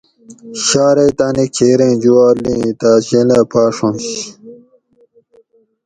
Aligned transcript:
شارئی 0.67 1.11
تانی 1.17 1.45
کھیریں 1.55 1.95
جوار 2.01 2.35
لِینی 2.43 2.71
تاۤس 2.79 3.05
ینلہ 3.11 3.41
پاڛنش 3.51 4.05